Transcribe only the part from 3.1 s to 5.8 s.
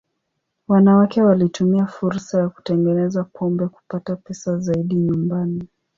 pombe kupata pesa zaidi nyumbani.